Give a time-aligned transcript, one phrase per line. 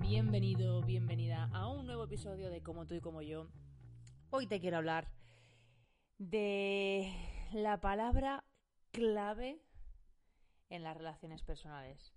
[0.00, 3.48] Bienvenido, bienvenida a un nuevo episodio de Como tú y como yo.
[4.30, 5.12] Hoy te quiero hablar
[6.16, 7.12] de
[7.52, 8.42] la palabra
[8.90, 9.60] clave
[10.70, 12.14] en las relaciones personales.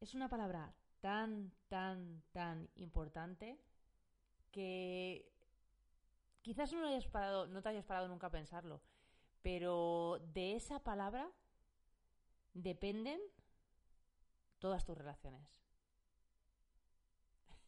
[0.00, 3.60] Es una palabra tan, tan, tan importante
[4.50, 5.30] que
[6.40, 8.80] quizás no, hayas parado, no te hayas parado nunca a pensarlo,
[9.42, 11.30] pero de esa palabra
[12.54, 13.20] dependen
[14.58, 15.58] todas tus relaciones.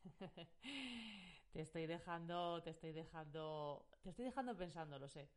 [1.52, 5.28] te estoy dejando, te estoy dejando, te estoy dejando pensando, lo sé.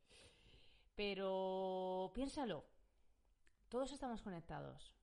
[0.96, 2.64] Pero piénsalo,
[3.70, 4.94] todos estamos conectados.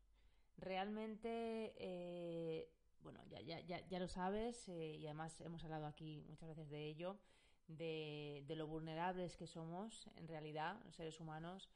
[0.56, 2.70] Realmente, eh,
[3.02, 6.68] bueno, ya, ya, ya, ya, lo sabes eh, y además hemos hablado aquí muchas veces
[6.70, 7.18] de ello,
[7.66, 11.70] de, de, lo vulnerables que somos en realidad, los seres humanos,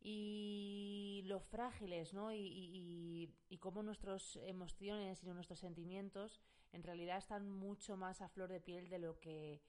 [0.00, 2.32] y lo frágiles, ¿no?
[2.32, 6.40] Y, y, y cómo nuestras emociones y nuestros sentimientos
[6.72, 9.62] en realidad están mucho más a flor de piel de lo que,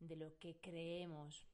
[0.00, 1.46] de lo que creemos.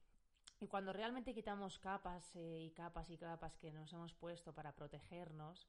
[0.61, 4.75] Y cuando realmente quitamos capas eh, y capas y capas que nos hemos puesto para
[4.75, 5.69] protegernos,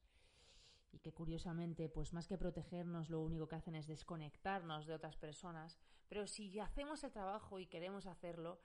[0.92, 5.18] y que curiosamente, pues más que protegernos, lo único que hacen es desconectarnos de otras
[5.18, 8.62] personas, pero si hacemos el trabajo y queremos hacerlo,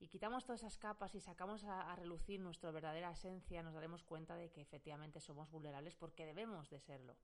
[0.00, 4.02] y quitamos todas esas capas y sacamos a, a relucir nuestra verdadera esencia, nos daremos
[4.02, 7.16] cuenta de que efectivamente somos vulnerables porque debemos de serlo.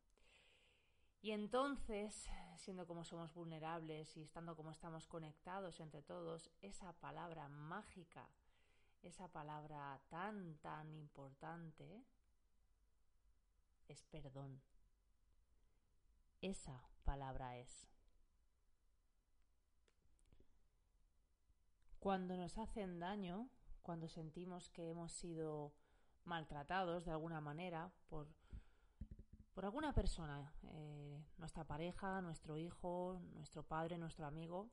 [1.24, 7.48] Y entonces, siendo como somos vulnerables y estando como estamos conectados entre todos, esa palabra
[7.48, 8.28] mágica,
[9.00, 12.04] esa palabra tan, tan importante,
[13.88, 14.60] es perdón.
[16.42, 17.88] Esa palabra es.
[22.00, 23.48] Cuando nos hacen daño,
[23.80, 25.72] cuando sentimos que hemos sido
[26.24, 28.28] maltratados de alguna manera por
[29.54, 34.69] por alguna persona, eh, nuestra pareja, nuestro hijo, nuestro padre, nuestro amigo,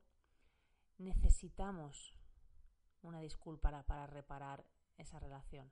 [0.98, 2.18] necesitamos
[3.04, 4.66] una disculpa para, para reparar
[4.98, 5.72] esa relación.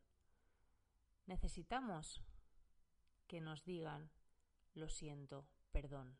[1.25, 2.21] Necesitamos
[3.27, 4.11] que nos digan,
[4.75, 6.15] lo siento, perdón,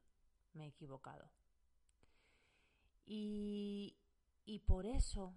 [0.53, 1.29] me he equivocado.
[3.06, 3.97] Y,
[4.45, 5.35] y por eso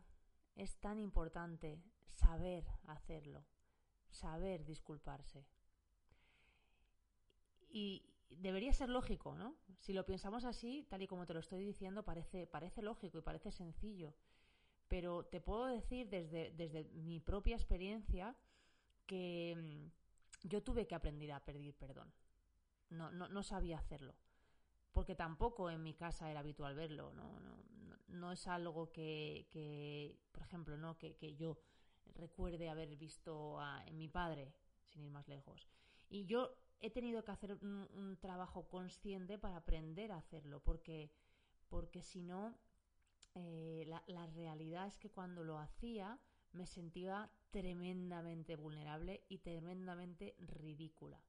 [0.56, 3.44] es tan importante saber hacerlo,
[4.10, 5.46] saber disculparse.
[7.72, 9.56] Y debería ser lógico, ¿no?
[9.78, 13.22] Si lo pensamos así, tal y como te lo estoy diciendo, parece, parece lógico y
[13.22, 14.14] parece sencillo.
[14.88, 18.36] Pero te puedo decir desde, desde mi propia experiencia
[19.06, 22.12] que mm, yo tuve que aprender a pedir perdón.
[22.90, 24.14] No, no, no sabía hacerlo.
[24.92, 27.14] Porque tampoco en mi casa era habitual verlo.
[27.14, 27.56] No, no,
[27.88, 30.98] no, no es algo que, que, por ejemplo, ¿no?
[30.98, 31.58] que, que yo
[32.14, 34.52] recuerde haber visto a, en mi padre,
[34.84, 35.66] sin ir más lejos.
[36.10, 41.12] Y yo he tenido que hacer un, trabajo consciente para aprender a hacerlo, porque,
[41.68, 42.58] porque si no,
[43.34, 46.18] eh, la, realidad es que cuando lo hacía
[46.52, 51.22] me sentía tremendamente vulnerable y tremendamente ridícula.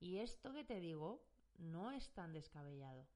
[0.00, 1.22] Y esto que te digo
[1.58, 3.06] no es tan descabellado.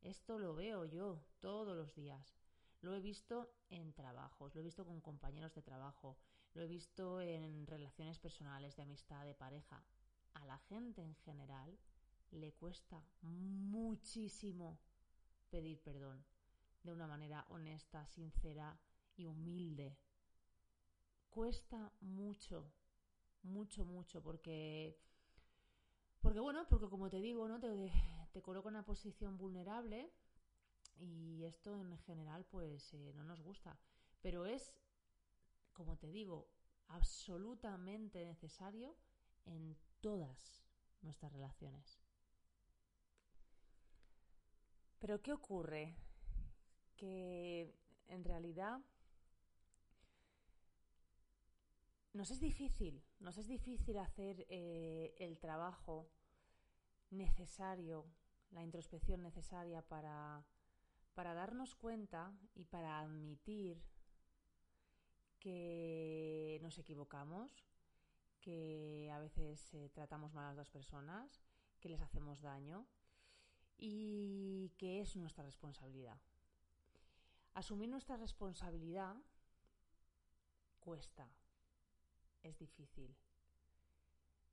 [0.00, 2.38] Esto lo veo yo todos los días.
[2.80, 6.16] Lo he visto en trabajos, lo he visto con compañeros de trabajo,
[6.54, 9.84] lo he visto en relaciones personales, de amistad, de pareja
[10.40, 11.78] a la gente en general
[12.30, 14.78] le cuesta muchísimo
[15.50, 16.24] pedir perdón
[16.82, 18.78] de una manera honesta, sincera
[19.16, 19.96] y humilde.
[21.30, 22.72] Cuesta mucho,
[23.42, 24.98] mucho, mucho, porque,
[26.20, 27.58] porque bueno, porque como te digo, ¿no?
[27.60, 27.92] Te,
[28.32, 30.12] te coloca en una posición vulnerable
[30.96, 33.78] y esto en general pues eh, no nos gusta.
[34.20, 34.74] Pero es,
[35.72, 36.48] como te digo,
[36.88, 38.96] absolutamente necesario
[39.44, 40.64] en todas
[41.02, 42.00] nuestras relaciones.
[44.98, 45.94] Pero ¿qué ocurre?
[46.96, 47.72] Que
[48.08, 48.80] en realidad
[52.12, 56.10] nos es difícil, nos es difícil hacer eh, el trabajo
[57.10, 58.06] necesario,
[58.50, 60.44] la introspección necesaria para,
[61.14, 63.80] para darnos cuenta y para admitir
[65.38, 67.64] que nos equivocamos,
[68.48, 71.42] que a veces eh, tratamos mal a las dos personas,
[71.80, 72.86] que les hacemos daño
[73.76, 76.18] y que es nuestra responsabilidad.
[77.52, 79.14] Asumir nuestra responsabilidad
[80.80, 81.28] cuesta,
[82.42, 83.14] es difícil.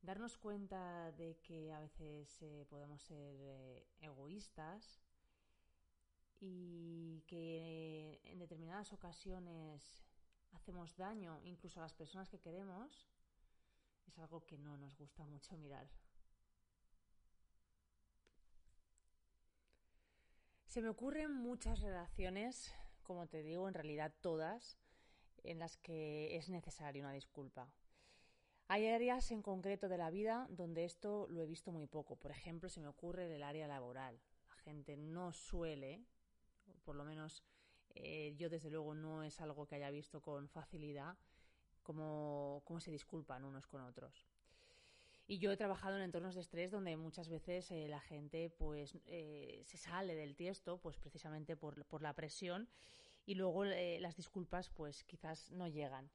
[0.01, 4.99] Darnos cuenta de que a veces eh, podemos ser eh, egoístas
[6.41, 10.03] y que en determinadas ocasiones
[10.51, 13.07] hacemos daño incluso a las personas que queremos,
[14.07, 15.87] es algo que no nos gusta mucho mirar.
[20.67, 22.73] Se me ocurren muchas relaciones,
[23.03, 24.77] como te digo, en realidad todas,
[25.43, 27.71] en las que es necesaria una disculpa.
[28.67, 32.15] Hay áreas en concreto de la vida donde esto lo he visto muy poco.
[32.15, 34.19] Por ejemplo, se me ocurre en el área laboral.
[34.49, 36.03] La gente no suele,
[36.83, 37.43] por lo menos
[37.93, 41.15] eh, yo desde luego no es algo que haya visto con facilidad,
[41.85, 44.25] cómo, se disculpan unos con otros.
[45.27, 48.97] Y yo he trabajado en entornos de estrés donde muchas veces eh, la gente pues
[49.05, 52.67] eh, se sale del tiesto pues precisamente por, por la presión
[53.25, 56.11] y luego las disculpas pues quizás no llegan.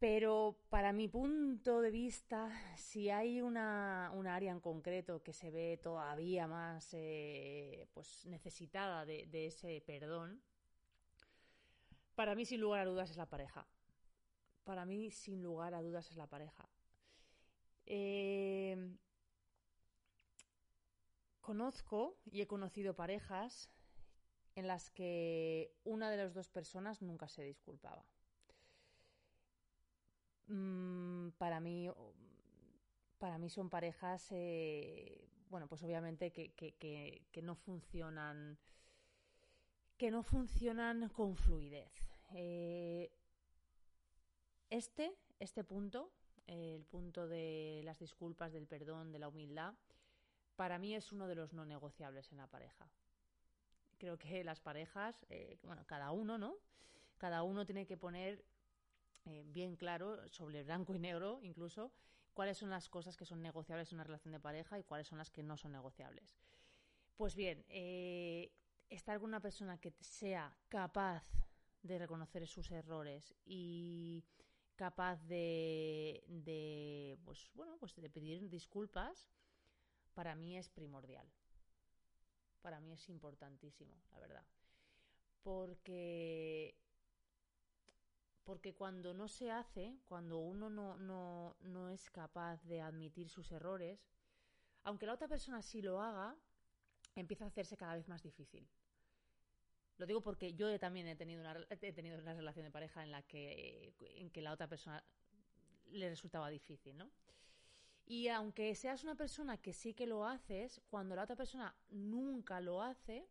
[0.00, 5.78] Pero para mi punto de vista, si hay una, área en concreto que se ve
[5.82, 10.40] todavía más eh, pues necesitada de, ese perdón,
[12.14, 13.66] para mí sin lugar a dudas es la pareja.
[14.64, 16.68] Para mí sin lugar a dudas es la pareja.
[17.86, 18.96] Eh,
[21.40, 23.70] conozco y he conocido parejas
[24.54, 28.04] en las que una de las dos personas nunca se disculpaba.
[30.46, 31.88] Mm, para mí
[33.18, 38.58] para mí son parejas eh, bueno pues obviamente que, no funcionan
[39.96, 41.92] que no funcionan con fluidez
[42.34, 43.12] eh,
[44.70, 46.12] este este punto
[46.46, 49.74] el punto de las disculpas del perdón de la humildad
[50.56, 52.90] para mí es uno de los no negociables en la pareja
[53.98, 56.56] creo que las parejas eh, bueno cada uno no
[57.18, 58.44] cada uno tiene que poner
[59.26, 61.92] eh, bien claro, sobre blanco y negro incluso,
[62.32, 65.18] cuáles son las cosas que son negociables en una relación de pareja y cuáles son
[65.18, 66.38] las que no son negociables.
[67.16, 68.50] Pues bien, eh,
[68.88, 71.24] estar con una persona que sea capaz
[71.82, 74.24] de reconocer sus errores y
[74.80, 79.28] capaz de, de pues bueno pues de pedir disculpas
[80.14, 81.28] para mí es primordial
[82.62, 84.46] para mí es importantísimo la verdad
[85.42, 86.78] porque
[88.44, 93.52] porque cuando no se hace, cuando uno no, no, no es capaz de admitir sus
[93.52, 94.00] errores,
[94.82, 96.34] aunque la otra persona sí lo haga,
[97.14, 98.66] empieza a hacerse cada vez más difícil.
[99.98, 103.10] Lo digo porque yo también he tenido una, he tenido una relación de pareja en
[103.10, 105.04] la que, en que la otra persona
[105.90, 107.10] le resultaba difícil, ¿no?
[108.06, 112.60] Y aunque seas una persona que sí que lo haces, cuando la otra persona nunca
[112.60, 113.28] lo hace,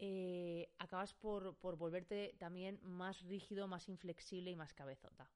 [0.00, 5.28] eh, acabas por, volverte también más rígido, más inflexible y más cabezota.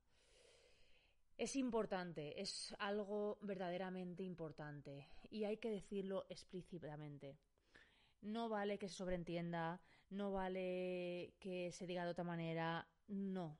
[1.37, 7.37] Es importante, es algo verdaderamente importante y hay que decirlo explícitamente.
[8.21, 9.80] No vale que se sobreentienda,
[10.12, 13.59] no vale que se diga de otra manera, no.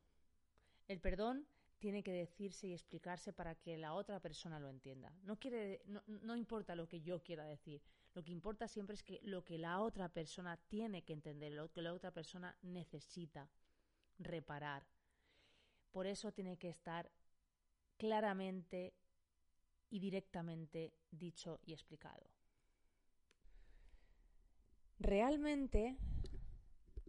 [0.89, 1.47] El perdón
[1.79, 5.13] tiene que decirse y explicarse para que la otra persona lo entienda.
[5.25, 7.83] No, quiere, no importa lo que yo quiera decir,
[8.15, 11.73] lo que importa siempre es que lo que la otra persona tiene que entender, lo
[11.73, 13.49] que la otra persona necesita
[14.19, 14.87] reparar.
[15.91, 17.11] Por eso tiene que estar
[17.97, 18.95] claramente
[19.91, 22.27] y directamente dicho y explicado.
[24.99, 25.97] Realmente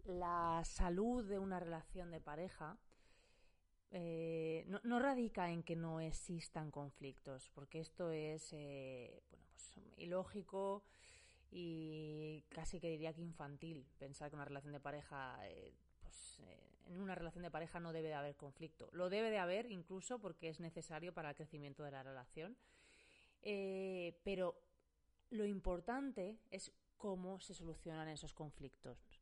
[0.04, 2.78] la salud de una relación de pareja
[3.96, 10.82] eh, no, radica en que no existan conflictos, porque esto es eh, bueno, pues, ilógico
[11.52, 16.40] y casi que diría que infantil pensar que una relación de pareja, eh, pues
[16.86, 18.88] en una relación de pareja no debe de haber conflicto.
[18.90, 22.56] Lo debe de haber incluso porque es necesario para el crecimiento de la relación.
[24.24, 24.56] pero
[25.30, 29.13] lo importante es cómo se solucionan esos conflictos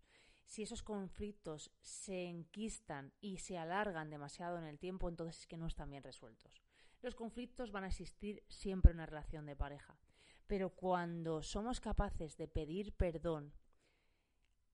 [0.46, 5.56] si esos conflictos se enquistan y se alargan demasiado en el tiempo, entonces es que
[5.56, 6.62] no están bien resueltos.
[7.00, 9.98] Los conflictos van a existir siempre en una relación de pareja,
[10.46, 13.52] pero cuando somos capaces de pedir perdón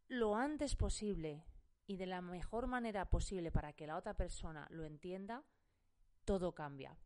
[0.09, 1.45] lo antes posible
[1.87, 5.45] y de la mejor manera posible para que la otra persona lo entienda,
[6.25, 6.97] todo cambia.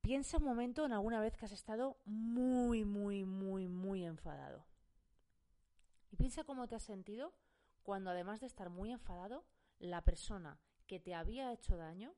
[0.00, 4.66] Piensa un momento en alguna vez que has estado muy, muy, muy, muy enfadado.
[6.14, 7.34] Y piensa cómo te has sentido
[7.82, 9.44] cuando además de estar muy enfadado,
[9.80, 12.14] la persona que te había hecho daño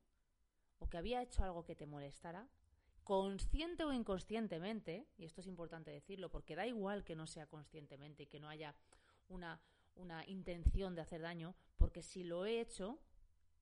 [0.79, 2.47] o que había hecho algo que te molestara,
[3.05, 8.25] consciente o inconscientemente, y esto es importante decirlo porque da igual que no sea conscientemente
[8.25, 8.75] y que no haya
[9.29, 9.63] una,
[9.95, 12.99] una intención de hacer daño, porque si lo he hecho,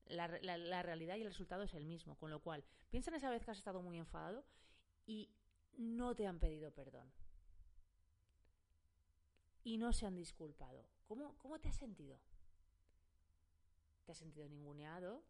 [0.03, 2.17] la, realidad y el resultado es el mismo.
[2.17, 4.43] Con lo cual, piensa en esa vez que has estado muy enfadado
[5.05, 5.29] y
[5.77, 7.09] no te han pedido perdón.
[9.65, 10.85] Y no se han disculpado.
[11.07, 12.17] ¿Cómo, cómo te has sentido?
[14.05, 15.23] ¿Te has sentido ninguneado?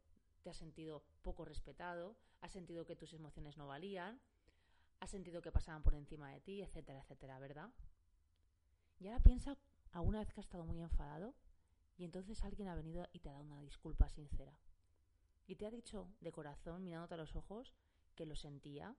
[0.44, 2.18] ¿Te has sentido poco respetado?
[2.42, 4.20] ¿Has sentido que tus emociones no valían?
[5.00, 6.62] ¿Has sentido que pasaban por encima de ti?
[6.62, 7.72] Etcétera, etcétera, ¿verdad?
[9.00, 9.58] Y ahora piensa
[9.94, 11.34] alguna vez que has estado muy enfadado
[11.98, 14.60] y entonces alguien ha venido y te ha dado una disculpa sincera.
[15.48, 17.74] Y te ha dicho de corazón, mirándote a los ojos,
[18.16, 18.96] que lo sentía,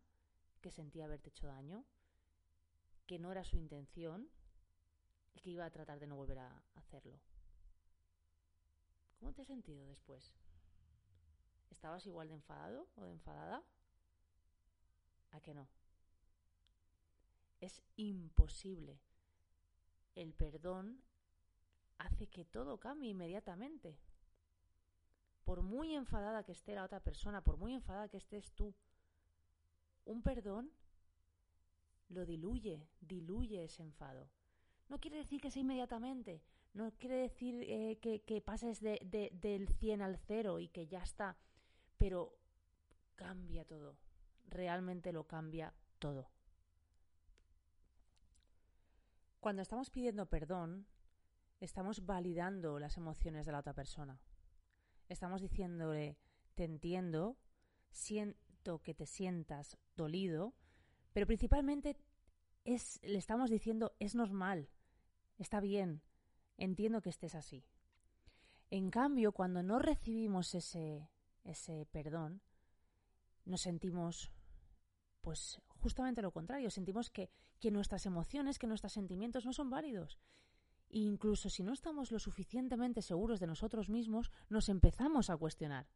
[0.63, 1.85] que sentía haberte hecho daño,
[3.07, 4.31] que no era su intención
[5.37, 7.21] que iba a tratar de no volver a hacerlo.
[9.19, 10.33] ¿Cómo te has sentido después?
[11.71, 13.63] ¿Estabas igual de enfadado o de enfadada?
[15.33, 15.69] ¿A que no?
[17.61, 19.01] Es imposible.
[20.15, 21.03] El perdón
[21.99, 23.99] hace que todo cambie inmediatamente.
[25.45, 28.75] Por muy enfadada que esté la otra persona, por muy enfadada que estés tú,
[30.05, 30.73] un perdón
[32.09, 34.29] lo diluye, diluye ese enfado.
[34.89, 36.43] No quiere decir que sea inmediatamente,
[36.75, 38.99] no quiere decir eh, que, pases de,
[39.33, 41.37] del 100 al 0 y que ya está,
[41.97, 42.39] pero
[43.15, 43.97] cambia todo,
[44.49, 46.31] realmente lo cambia todo.
[49.41, 50.87] Cuando estamos pidiendo perdón,
[51.61, 54.21] estamos validando las emociones de la otra persona.
[55.09, 56.19] Estamos diciéndole,
[56.55, 57.37] te entiendo,
[57.91, 60.55] siento que te sientas dolido,
[61.13, 61.97] pero principalmente
[62.65, 64.69] es, le estamos diciendo, es normal,
[65.39, 66.03] está bien,
[66.57, 67.65] entiendo que estés así.
[68.71, 71.09] En cambio, cuando no recibimos ese,
[71.45, 72.43] ese perdón,
[73.45, 74.31] nos sentimos,
[75.21, 80.19] pues justamente lo contrario, sentimos que, que nuestras emociones, que nuestros sentimientos no son válidos
[80.91, 85.87] incluso si no estamos lo suficientemente seguros de nosotros mismos, nos empezamos a cuestionar.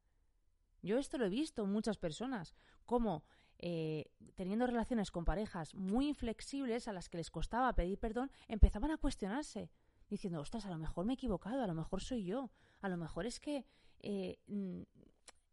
[0.83, 2.55] Yo esto lo he visto en muchas personas,
[2.87, 3.25] como
[3.63, 8.91] eh, teniendo relaciones con parejas muy inflexibles a las que les costaba pedir perdón, empezaban
[8.91, 9.71] a cuestionarse,
[10.09, 12.51] diciendo, ostras, a lo mejor me he equivocado, a lo mejor soy yo,
[12.81, 13.67] a lo mejor es que...
[14.01, 14.83] Eh, mm,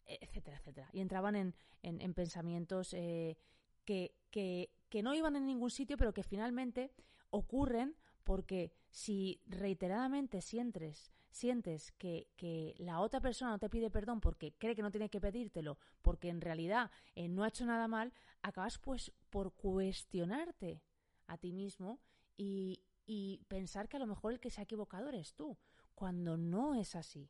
[0.05, 0.89] etcétera, etcétera.
[0.93, 3.37] Y entraban en, en, pensamientos eh,
[3.83, 6.93] que, que, que no iban en ningún sitio, pero que finalmente
[7.29, 14.21] ocurren porque si reiteradamente sientes, sientes que, que, la otra persona no te pide perdón
[14.21, 17.87] porque cree que no tiene que pedírtelo, porque en realidad eh, no ha hecho nada
[17.87, 20.81] mal, acabas pues por cuestionarte
[21.27, 21.99] a ti mismo
[22.35, 25.57] y, y pensar que a lo mejor el que se ha equivocado eres tú,
[25.95, 27.29] cuando no es así.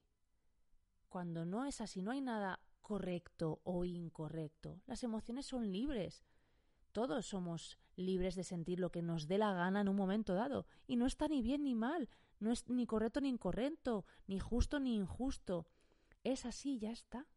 [1.09, 4.81] Cuando no es así, no hay nada correcto o incorrecto.
[4.85, 6.23] Las emociones son libres.
[6.91, 10.65] Todos somos libres de sentir lo que nos dé la gana en un momento dado.
[10.87, 14.79] Y no está ni bien ni mal, no es ni correcto ni incorrecto, ni justo
[14.79, 15.67] ni injusto.
[16.23, 17.27] Es así, ya está.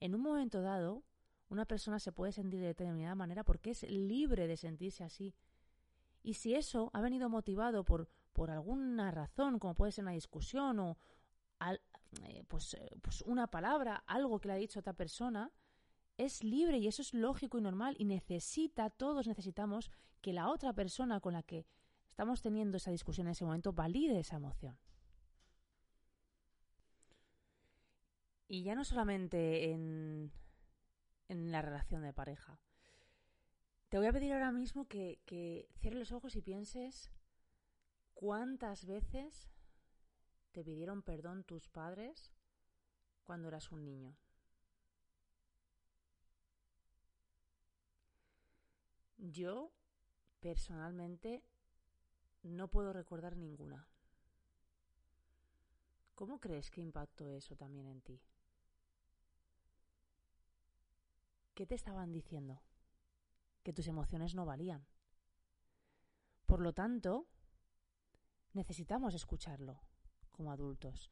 [0.00, 1.02] En un momento dado,
[1.48, 5.34] una persona se puede sentir de determinada manera porque es libre de sentirse así.
[6.22, 10.78] Y si eso ha venido motivado por, por alguna razón, como puede ser una discusión
[10.78, 10.98] o
[12.22, 15.50] eh, pues, eh, pues una palabra, algo que le ha dicho otra persona,
[16.16, 19.90] es libre y eso es lógico y normal y necesita, todos necesitamos
[20.20, 21.66] que la otra persona con la que
[22.08, 24.78] estamos teniendo esa discusión en ese momento valide esa emoción.
[28.46, 30.30] Y ya no solamente en,
[31.28, 32.60] en la relación de pareja.
[33.88, 37.10] Te voy a pedir ahora mismo que, que cierres los ojos y pienses
[38.12, 39.50] cuántas veces
[40.52, 42.32] te pidieron perdón tus padres
[43.24, 44.16] cuando eras un niño.
[49.30, 49.72] Yo,
[50.40, 51.42] personalmente,
[52.42, 53.88] no puedo recordar ninguna.
[56.14, 58.22] ¿Cómo crees que impactó eso también en ti?
[61.54, 62.62] ¿Qué te estaban diciendo?
[63.62, 64.86] Que tus emociones no valían.
[66.44, 67.26] Por lo tanto,
[68.52, 69.80] necesitamos escucharlo
[70.30, 71.10] como adultos.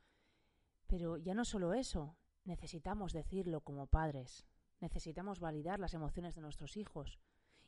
[0.87, 4.45] Pero ya no solo eso, necesitamos decirlo como padres.
[4.81, 7.19] Necesitamos validar las emociones de nuestros hijos.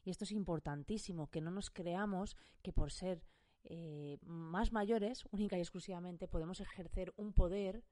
[0.04, 3.24] Y esto es importantísimo, que no nos creamos que por ser
[3.64, 7.82] eh, más mayores, única y exclusivamente, podemos ejercer un poder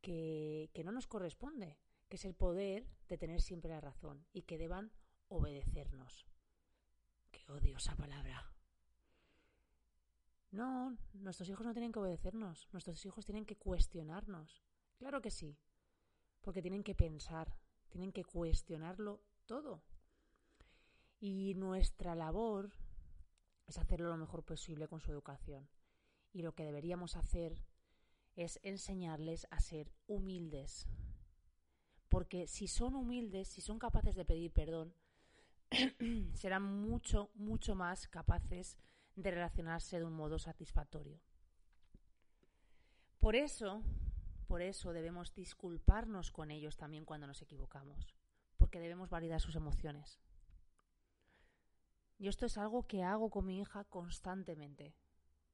[0.00, 1.76] que, que no nos corresponde,
[2.08, 4.92] que es el poder de tener siempre la razón y que deban
[5.28, 6.26] obedecernos.
[7.32, 8.54] Qué odio esa palabra.
[10.52, 14.62] No, nuestros hijos no tienen que obedecernos, nuestros hijos tienen que cuestionarnos.
[14.98, 15.58] Claro que sí,
[16.42, 17.58] porque tienen que pensar,
[17.88, 19.82] tienen que cuestionarlo todo.
[21.26, 22.70] Y nuestra labor
[23.66, 25.66] es hacerlo lo mejor posible con su educación.
[26.34, 27.62] Y lo que deberíamos hacer
[28.36, 30.86] es enseñarles a ser humildes.
[32.10, 34.92] Porque si son humildes, si son capaces de pedir perdón,
[36.34, 38.76] serán mucho, mucho más capaces
[39.16, 41.18] de relacionarse de un modo satisfactorio.
[43.18, 43.82] Por eso,
[44.46, 48.14] por eso debemos disculparnos con ellos también cuando nos equivocamos,
[48.58, 50.20] porque debemos validar sus emociones.
[52.18, 54.94] Y esto es algo que hago con mi hija constantemente.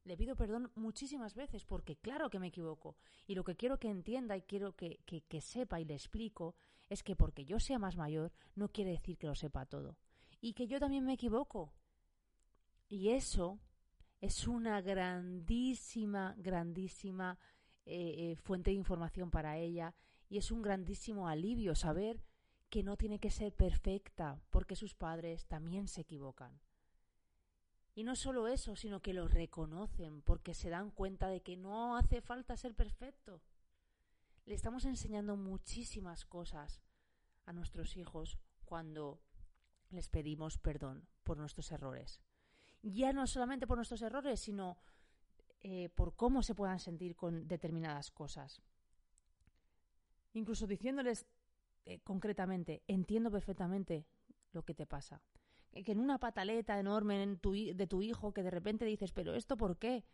[0.04, 2.96] Le pido perdón muchísimas veces porque claro que me equivoco.
[3.26, 6.54] Y lo que quiero que entienda y quiero que, que, sepa y le explico
[6.88, 9.98] es que porque yo sea más mayor no quiere decir que lo sepa todo.
[10.40, 11.74] Y que yo también me equivoco.
[12.88, 13.60] Y eso
[14.20, 17.38] es una grandísima, grandísima
[17.84, 19.94] eh, eh, fuente de información para ella.
[20.28, 22.22] Y es un grandísimo alivio saber
[22.70, 26.60] que no tiene que ser perfecta porque sus padres también se equivocan.
[27.94, 31.96] Y no solo eso, sino que lo reconocen porque se dan cuenta de que no
[31.96, 33.42] hace falta ser perfecto.
[34.46, 36.80] Le estamos enseñando muchísimas cosas
[37.44, 39.20] a nuestros hijos cuando
[39.90, 42.20] les pedimos perdón por nuestros errores.
[42.82, 44.78] Ya no solamente por nuestros errores, sino
[45.60, 48.62] eh, por cómo se puedan sentir con determinadas cosas.
[50.32, 51.26] Incluso diciéndoles
[51.84, 54.06] eh, concretamente, entiendo perfectamente
[54.52, 55.22] lo que te pasa
[55.72, 59.78] que en una pataleta enorme de tu hijo que de repente dices, pero ¿esto por
[59.78, 60.04] qué?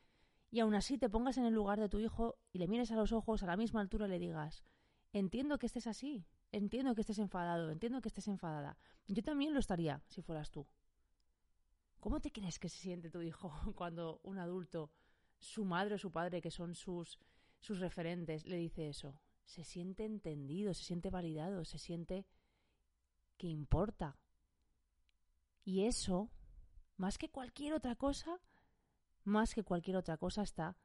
[0.51, 2.97] Y aún así te pongas en el lugar de tu hijo y le mires a
[2.97, 4.65] los ojos a la misma altura y le digas,
[5.13, 8.79] entiendo que estés así, entiendo que estés enfadado, entiendo que estés enfadada.
[9.09, 10.67] Yo también lo estaría si fueras tú.
[12.01, 14.93] ¿Cómo te crees que se siente tu hijo cuando un adulto,
[15.39, 17.19] su madre o su padre, que son sus,
[17.61, 19.21] sus referentes, le dice eso?
[19.47, 22.27] Se siente entendido, se siente validado, se siente
[23.39, 24.19] que importa,
[25.67, 26.31] y eso,
[26.97, 28.41] más que cualquier otra cosa,
[29.25, 30.79] más que cualquier otra cosa está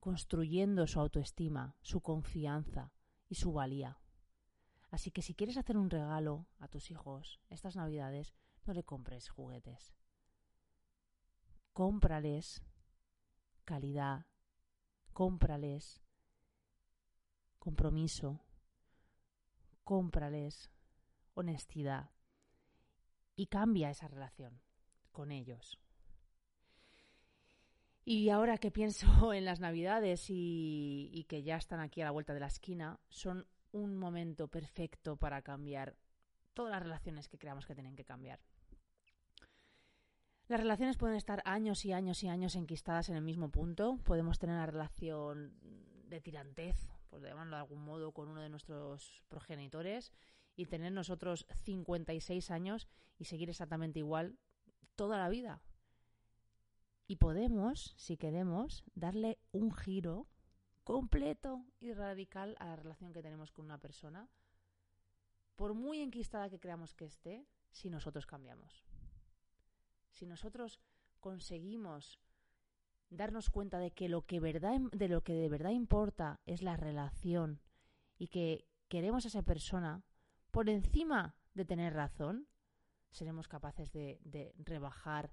[0.00, 2.92] construyendo su autoestima, su confianza
[3.30, 3.98] y su valía.
[4.90, 8.34] Así que si quieres hacer un regalo a tus hijos estas navidades,
[8.66, 9.94] no le compres juguetes.
[11.72, 12.62] Cómprales
[13.64, 14.26] calidad,
[15.14, 16.02] cómprales
[17.62, 18.40] compromiso,
[19.84, 20.72] cómprales
[21.34, 22.10] honestidad,
[23.36, 24.60] y cambia esa relación
[25.12, 25.78] con ellos.
[28.04, 32.34] Y ahora que pienso en las Navidades y, que ya están aquí a la vuelta
[32.34, 35.96] de la esquina, son un momento perfecto para cambiar
[36.54, 38.40] todas las relaciones que creamos que tienen que cambiar.
[40.48, 43.98] Las relaciones pueden estar años y años y años enquistadas en el mismo punto.
[44.02, 45.54] Podemos tener una relación
[46.08, 50.14] de tirantez, por llamarlo de algún modo, con uno de nuestros progenitores
[50.56, 54.38] y tener nosotros 56 años y seguir exactamente igual
[54.96, 55.60] toda la vida.
[57.06, 60.26] Y podemos, si queremos, darle un giro
[60.84, 64.30] completo y radical a la relación que tenemos con una persona,
[65.54, 68.86] por muy enquistada que creamos que esté, si nosotros cambiamos.
[70.08, 70.80] Si nosotros
[71.20, 72.18] conseguimos
[73.12, 76.76] darnos cuenta de que lo que verdad de lo que de verdad importa es la
[76.76, 77.60] relación
[78.18, 80.02] y que queremos a esa persona
[80.50, 82.46] por encima de tener razón,
[83.10, 85.32] seremos capaces de, rebajar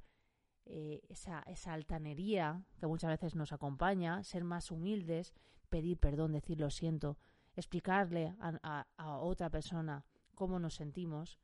[0.66, 5.34] eh, esa, altanería que muchas veces nos acompaña, ser más humildes,
[5.70, 7.18] pedir perdón, decir lo siento,
[7.56, 8.86] explicarle a,
[9.20, 11.38] otra persona cómo nos sentimos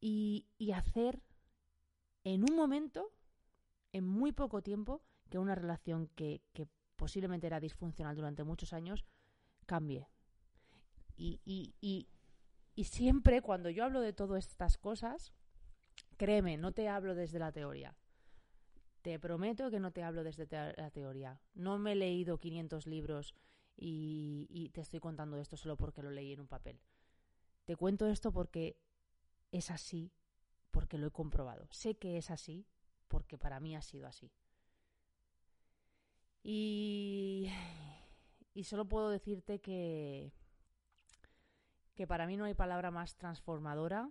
[0.00, 1.22] y, hacer
[2.24, 3.12] en un momento,
[3.92, 6.42] en muy poco tiempo, que una relación que,
[6.96, 9.04] posiblemente era disfuncional durante muchos años
[9.66, 10.08] cambie.
[11.16, 12.08] Y, y,
[12.74, 15.32] y siempre cuando yo hablo de todas estas cosas,
[16.16, 17.96] créeme, no te hablo desde la teoría.
[19.02, 21.40] Te prometo que no te hablo desde la teoría.
[21.54, 23.34] No me he leído 500 libros
[23.76, 26.80] y, y te estoy contando esto solo porque lo leí en un papel.
[27.64, 28.78] Te cuento esto porque
[29.52, 30.12] es así,
[30.70, 31.68] porque lo he comprobado.
[31.70, 32.66] Sé que es así
[33.08, 34.32] porque para mí ha sido así.
[36.46, 37.50] Y,
[38.62, 40.30] solo puedo decirte que,
[41.94, 44.10] que para mí no hay palabra más transformadora,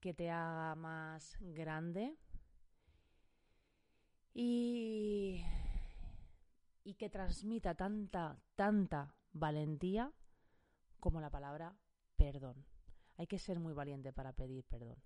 [0.00, 2.16] que te haga más grande
[4.32, 5.44] y,
[6.84, 10.10] y que transmita tanta, tanta valentía
[11.00, 11.76] como la palabra
[12.16, 12.64] perdón.
[13.16, 14.96] Hay que ser muy valiente para pedir perdón.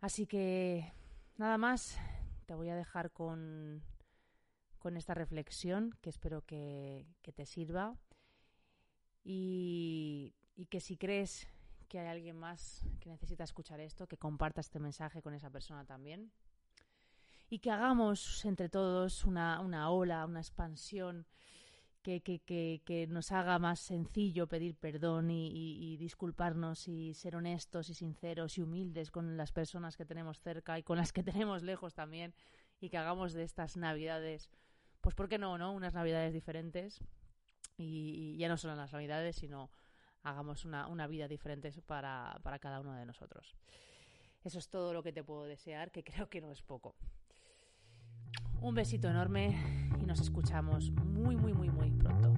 [0.00, 0.92] Así que
[1.38, 1.98] nada más,
[2.46, 3.82] te voy a dejar con,
[4.78, 7.96] con esta reflexión que espero que, te sirva
[9.24, 10.34] y,
[10.70, 11.46] que si crees
[11.88, 15.84] que hay alguien más que necesita escuchar esto, que comparta este mensaje con esa persona
[15.84, 16.32] también.
[17.50, 21.26] Y que hagamos entre todos una, una ola, una expansión
[22.02, 27.90] que, que, que, nos haga más sencillo pedir perdón y, y, disculparnos y ser honestos
[27.90, 31.62] y sinceros y humildes con las personas que tenemos cerca y con las que tenemos
[31.62, 32.34] lejos también
[32.80, 34.50] y que hagamos de estas navidades,
[35.00, 35.72] pues ¿por qué no, no?
[35.72, 37.00] Unas navidades diferentes
[37.76, 39.70] y, y ya no solo las navidades, sino
[40.22, 43.56] hagamos una, una vida diferente para, para cada uno de nosotros.
[44.44, 46.94] Eso es todo lo que te puedo desear, que creo que no es poco.
[48.60, 52.37] Un besito enorme y nos escuchamos muy, muy, muy, muy pronto.